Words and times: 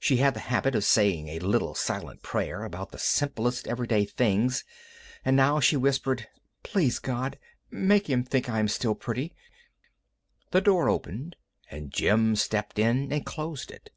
She 0.00 0.16
had 0.16 0.34
a 0.36 0.40
habit 0.40 0.74
of 0.74 0.82
saying 0.82 1.28
a 1.28 1.38
little 1.38 1.76
silent 1.76 2.24
prayer 2.24 2.64
about 2.64 2.90
the 2.90 2.98
simplest 2.98 3.68
everyday 3.68 4.04
things, 4.04 4.64
and 5.24 5.36
now 5.36 5.60
she 5.60 5.76
whispered: 5.76 6.26
"Please 6.64 6.98
God, 6.98 7.38
make 7.70 8.10
him 8.10 8.24
think 8.24 8.48
I 8.48 8.58
am 8.58 8.66
still 8.66 8.96
pretty." 8.96 9.36
The 10.50 10.60
door 10.62 10.88
opened 10.88 11.36
and 11.70 11.92
Jim 11.92 12.34
stepped 12.34 12.76
in 12.80 13.12
and 13.12 13.24
closed 13.24 13.70
it. 13.70 13.90